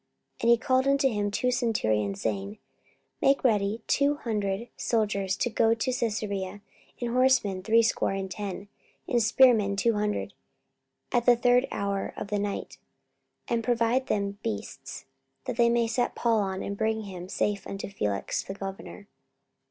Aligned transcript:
44:023:023 0.39 0.41
And 0.41 0.49
he 0.49 0.57
called 0.57 0.87
unto 0.87 1.09
him 1.09 1.29
two 1.29 1.51
centurions, 1.51 2.21
saying, 2.21 2.57
Make 3.21 3.43
ready 3.43 3.83
two 3.85 4.15
hundred 4.15 4.69
soldiers 4.75 5.35
to 5.37 5.51
go 5.51 5.75
to 5.75 5.93
Caesarea, 5.93 6.61
and 6.99 7.11
horsemen 7.11 7.61
threescore 7.61 8.09
and 8.13 8.31
ten, 8.31 8.67
and 9.07 9.21
spearmen 9.21 9.75
two 9.75 9.93
hundred, 9.93 10.33
at 11.11 11.27
the 11.27 11.35
third 11.35 11.67
hour 11.69 12.15
of 12.17 12.29
the 12.29 12.39
night; 12.39 12.79
44:023:024 13.47 13.53
And 13.53 13.63
provide 13.63 14.07
them 14.07 14.39
beasts, 14.41 15.05
that 15.45 15.57
they 15.57 15.69
may 15.69 15.85
set 15.85 16.15
Paul 16.15 16.39
on, 16.39 16.63
and 16.63 16.75
bring 16.75 17.03
him 17.03 17.29
safe 17.29 17.67
unto 17.67 17.87
Felix 17.87 18.41
the 18.41 18.55
governor. 18.55 19.07